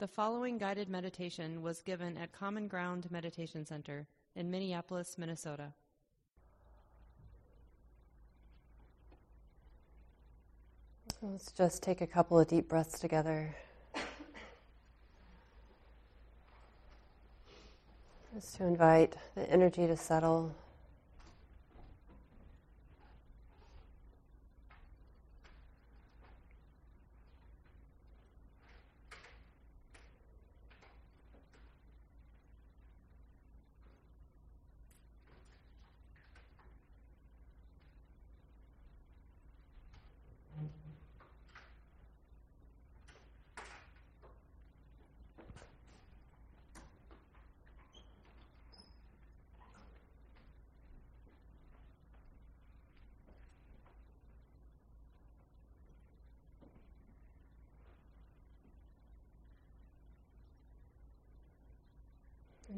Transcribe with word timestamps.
The 0.00 0.08
following 0.08 0.56
guided 0.56 0.88
meditation 0.88 1.60
was 1.60 1.82
given 1.82 2.16
at 2.16 2.32
Common 2.32 2.68
Ground 2.68 3.06
Meditation 3.10 3.66
Center 3.66 4.06
in 4.34 4.50
Minneapolis, 4.50 5.18
Minnesota. 5.18 5.74
Let's 11.20 11.52
just 11.52 11.82
take 11.82 12.00
a 12.00 12.06
couple 12.06 12.40
of 12.40 12.48
deep 12.48 12.66
breaths 12.66 12.98
together. 12.98 13.54
Just 18.34 18.56
to 18.56 18.64
invite 18.64 19.16
the 19.34 19.46
energy 19.50 19.86
to 19.86 19.98
settle. 19.98 20.54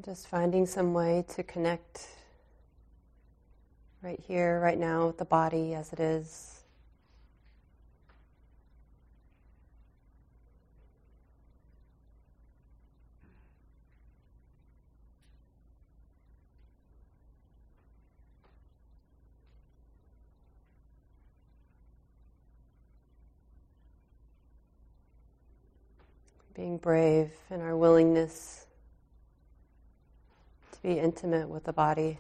And 0.03 0.17
just 0.17 0.27
finding 0.27 0.67
some 0.67 0.95
way 0.95 1.25
to 1.37 1.45
connect 1.45 2.09
right 4.03 4.19
here, 4.27 4.59
right 4.59 4.77
now, 4.77 5.07
with 5.07 5.19
the 5.19 5.25
body 5.25 5.75
as 5.75 5.93
it 5.93 6.01
is. 6.01 6.65
Being 26.55 26.79
brave 26.79 27.31
in 27.51 27.61
our 27.61 27.77
willingness 27.77 28.62
be 30.83 30.99
intimate 30.99 31.49
with 31.49 31.65
the 31.65 31.73
body. 31.73 32.19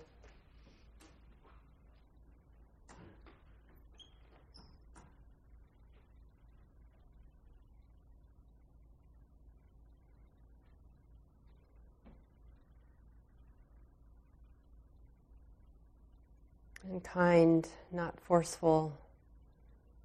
And 16.84 17.02
kind, 17.02 17.66
not 17.90 18.20
forceful 18.20 18.92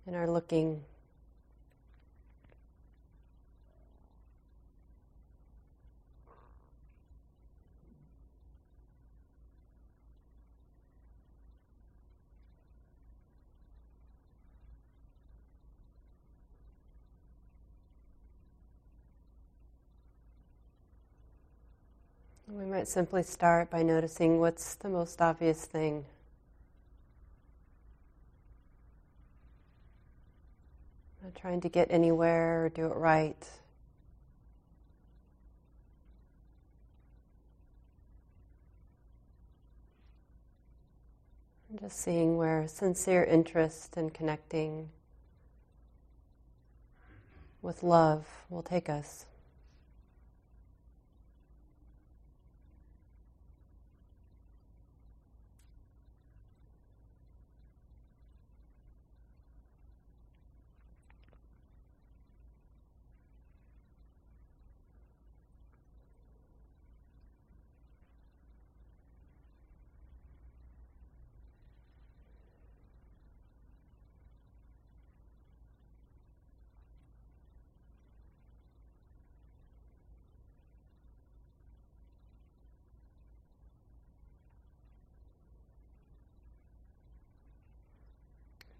in 0.05 0.15
our 0.15 0.29
looking. 0.29 0.83
We 22.49 22.63
might 22.63 22.87
simply 22.87 23.23
start 23.23 23.69
by 23.69 23.83
noticing 23.83 24.39
what's 24.39 24.75
the 24.75 24.87
most 24.87 25.21
obvious 25.21 25.65
thing. 25.65 26.05
Not 31.21 31.35
trying 31.35 31.59
to 31.61 31.69
get 31.69 31.87
anywhere 31.91 32.63
or 32.63 32.69
do 32.69 32.85
it 32.85 32.95
right. 32.95 33.49
And 41.69 41.79
just 41.81 41.99
seeing 41.99 42.37
where 42.37 42.65
sincere 42.69 43.25
interest 43.25 43.97
and 43.97 44.13
connecting 44.13 44.89
with 47.61 47.83
love 47.83 48.25
will 48.49 48.63
take 48.63 48.87
us. 48.87 49.25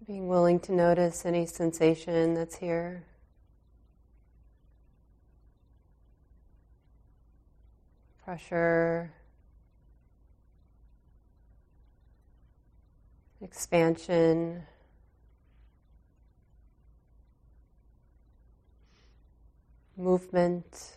Being 0.06 0.28
willing 0.28 0.58
to 0.60 0.72
notice 0.72 1.26
any 1.26 1.44
sensation 1.44 2.34
that's 2.34 2.56
here. 2.56 3.04
Pressure, 8.24 9.12
expansion, 13.40 14.62
movement, 19.96 20.96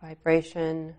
vibration. 0.00 0.94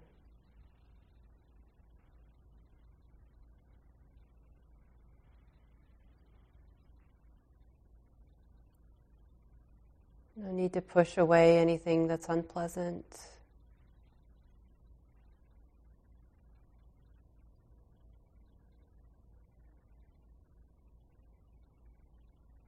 No 10.41 10.51
need 10.53 10.72
to 10.73 10.81
push 10.81 11.17
away 11.17 11.57
anything 11.57 12.07
that's 12.07 12.29
unpleasant. 12.29 13.05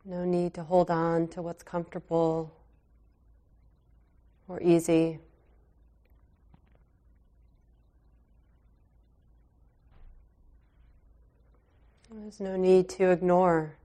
No 0.04 0.26
need 0.26 0.54
to 0.56 0.64
hold 0.64 0.92
on 0.92 1.30
to 1.30 1.42
what's 1.42 1.64
comfortable 1.64 2.54
or 4.50 4.62
easy. 4.62 5.20
There's 12.14 12.42
no 12.42 12.58
need 12.58 12.90
to 12.90 13.12
ignore 13.12 13.78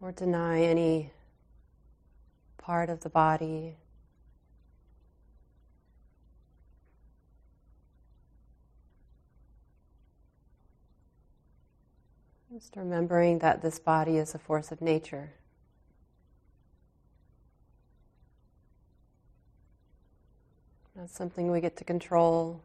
or 0.00 0.10
deny 0.10 0.62
any 0.62 1.12
part 2.68 2.90
of 2.90 3.00
the 3.00 3.08
body. 3.08 3.74
Just 12.52 12.76
remembering 12.76 13.38
that 13.38 13.62
this 13.62 13.78
body 13.78 14.18
is 14.18 14.34
a 14.34 14.38
force 14.38 14.70
of 14.70 14.82
nature. 14.82 15.30
Not 20.94 21.08
something 21.08 21.50
we 21.50 21.62
get 21.62 21.74
to 21.78 21.84
control. 21.84 22.60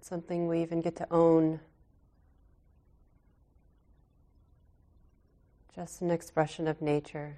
Something 0.00 0.48
we 0.48 0.62
even 0.62 0.80
get 0.80 0.96
to 0.96 1.06
own. 1.10 1.60
Just 5.74 6.00
an 6.00 6.10
expression 6.10 6.66
of 6.66 6.80
nature. 6.80 7.36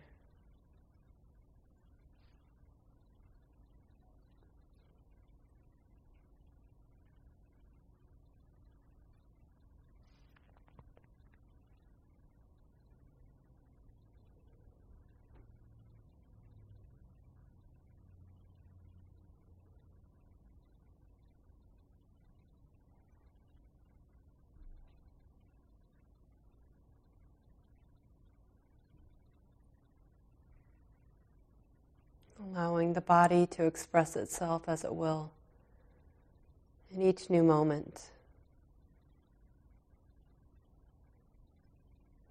Allowing 32.42 32.92
the 32.92 33.00
body 33.00 33.46
to 33.46 33.64
express 33.64 34.16
itself 34.16 34.62
as 34.66 34.84
it 34.84 34.94
will 34.94 35.32
in 36.92 37.02
each 37.02 37.30
new 37.30 37.42
moment. 37.42 38.10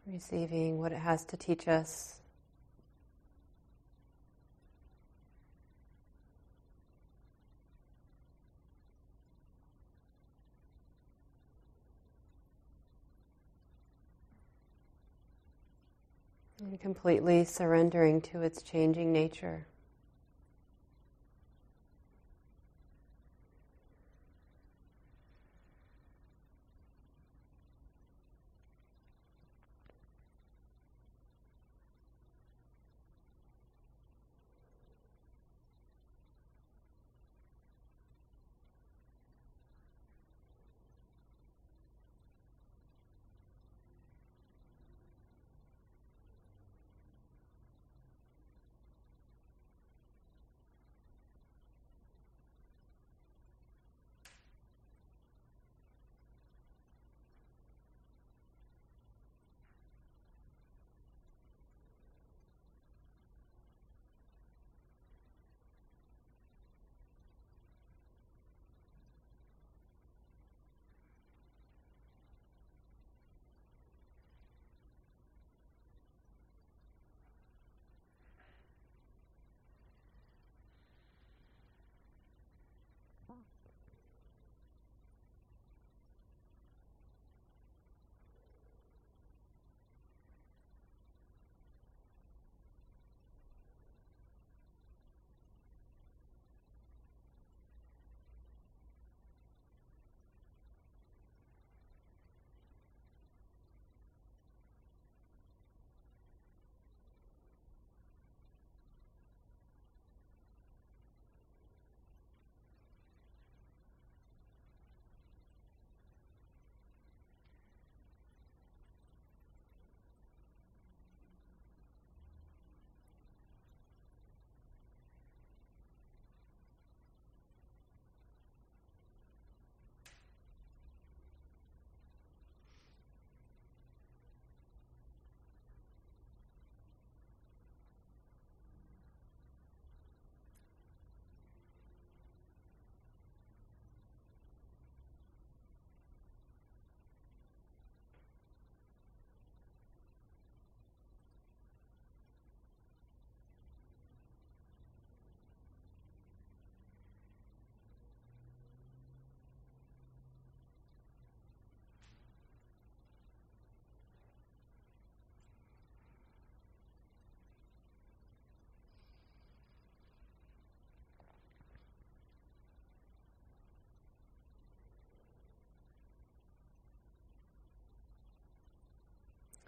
Receiving 0.06 0.80
what 0.80 0.92
it 0.92 0.98
has 0.98 1.24
to 1.26 1.38
teach 1.38 1.68
us. 1.68 2.16
And 16.60 16.80
completely 16.82 17.46
surrendering 17.46 18.20
to 18.22 18.42
its 18.42 18.62
changing 18.62 19.14
nature. 19.14 19.66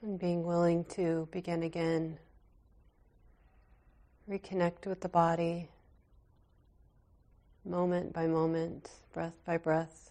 And 0.03 0.17
being 0.17 0.43
willing 0.43 0.84
to 0.96 1.27
begin 1.31 1.62
again, 1.62 2.17
reconnect 4.27 4.88
with 4.88 5.01
the 5.01 5.10
body, 5.10 5.70
moment 7.63 8.12
by 8.12 8.25
moment, 8.25 8.89
breath 9.13 9.36
by 9.46 9.58
breath. 9.58 10.10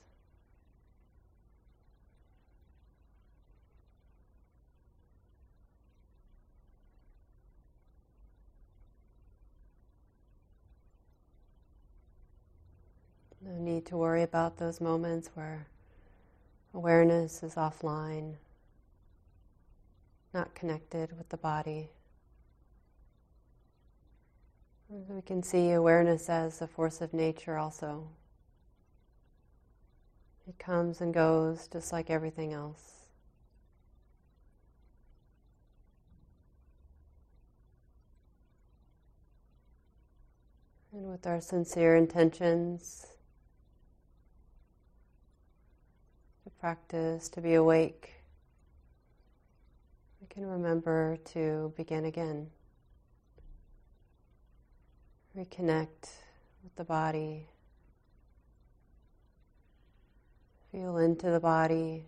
No 13.43 13.59
need 13.59 13.87
to 13.87 13.97
worry 13.97 14.23
about 14.23 14.59
those 14.59 14.81
moments 14.81 15.31
where 15.35 15.67
awareness 16.73 17.43
is 17.43 17.57
offline 17.57 18.37
not 20.33 20.55
connected 20.55 21.17
with 21.17 21.29
the 21.29 21.37
body. 21.37 21.91
We 24.89 25.23
can 25.23 25.43
see 25.43 25.71
awareness 25.71 26.29
as 26.29 26.61
a 26.63 26.67
force 26.67 27.01
of 27.01 27.15
nature 27.15 27.57
also. 27.57 28.09
It 30.49 30.59
comes 30.59 31.01
and 31.01 31.15
goes 31.15 31.69
just 31.69 31.93
like 31.93 32.11
everything 32.11 32.53
else. 32.53 33.07
And 40.93 41.09
with 41.09 41.25
our 41.25 41.41
sincere 41.41 41.95
intentions 41.95 43.07
to 46.43 46.51
practice, 46.59 47.29
to 47.29 47.41
be 47.41 47.55
awake 47.55 48.20
we 50.21 50.27
can 50.29 50.47
remember 50.47 51.17
to 51.33 51.73
begin 51.77 52.05
again. 52.05 52.49
Reconnect 55.37 56.11
with 56.62 56.77
the 56.77 56.85
body. 56.85 57.47
Feel 60.71 60.99
into 60.99 61.31
the 61.31 61.41
body. 61.41 62.05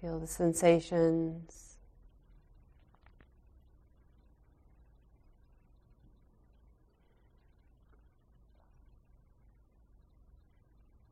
Feel 0.00 0.18
the 0.18 0.26
sensations. 0.26 1.69